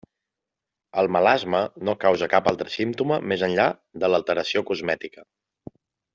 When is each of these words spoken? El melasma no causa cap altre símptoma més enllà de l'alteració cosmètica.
El 1.01 1.09
melasma 1.15 1.59
no 1.89 1.95
causa 2.05 2.29
cap 2.31 2.49
altre 2.53 2.73
símptoma 2.77 3.21
més 3.33 3.45
enllà 3.49 3.67
de 4.05 4.11
l'alteració 4.15 4.67
cosmètica. 4.73 5.29